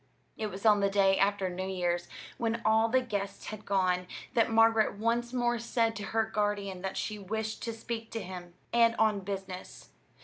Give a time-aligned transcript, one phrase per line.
[0.35, 2.07] It was on the day after New Year's,
[2.39, 6.97] when all the guests had gone, that Margaret once more said to her guardian that
[6.97, 9.89] she wished to speak to him, and on business.